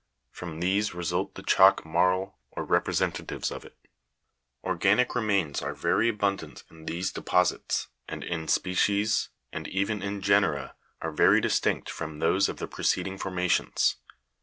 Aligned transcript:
From 0.31 0.61
these 0.61 0.95
result 0.95 1.35
the 1.35 1.43
chalk 1.43 1.83
marlj 1.83 2.33
or 2.49 2.63
representatives 2.65 3.51
of 3.51 3.63
it. 3.63 3.77
13. 4.63 4.63
Organic 4.71 5.13
remains 5.13 5.61
are 5.61 5.73
in 5.73 5.75
very 5.75 6.09
abundant 6.09 6.63
these 6.71 7.11
deposits, 7.11 7.87
and 8.09 8.23
in 8.23 8.47
species 8.47 9.29
and 9.53 9.67
even 9.67 10.01
in 10.01 10.19
ge 10.19 10.29
nera 10.31 10.73
are 11.03 11.11
very 11.11 11.39
distinct 11.39 11.87
from 11.87 12.17
those 12.17 12.49
of 12.49 12.57
the 12.57 12.67
preced 12.67 13.05
ing 13.05 13.19
formations. 13.19 13.97